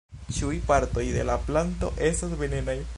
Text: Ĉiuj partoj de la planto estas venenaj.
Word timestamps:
Ĉiuj 0.37 0.55
partoj 0.71 1.03
de 1.17 1.27
la 1.31 1.37
planto 1.49 1.93
estas 2.11 2.37
venenaj. 2.43 2.79